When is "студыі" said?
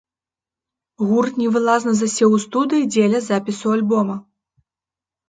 2.45-2.87